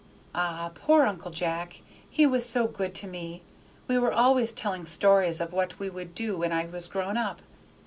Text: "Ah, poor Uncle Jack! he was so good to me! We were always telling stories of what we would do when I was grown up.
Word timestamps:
"Ah, 0.33 0.71
poor 0.73 1.05
Uncle 1.05 1.29
Jack! 1.29 1.81
he 2.09 2.25
was 2.25 2.43
so 2.49 2.65
good 2.67 2.95
to 2.95 3.05
me! 3.05 3.43
We 3.87 3.99
were 3.99 4.11
always 4.11 4.51
telling 4.51 4.87
stories 4.87 5.39
of 5.39 5.53
what 5.53 5.77
we 5.77 5.91
would 5.91 6.15
do 6.15 6.37
when 6.39 6.51
I 6.51 6.65
was 6.65 6.87
grown 6.87 7.17
up. 7.17 7.43